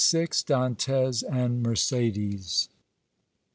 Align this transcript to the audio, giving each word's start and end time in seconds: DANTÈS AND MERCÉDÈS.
DANTÈS 0.01 1.21
AND 1.29 1.61
MERCÉDÈS. 1.63 2.69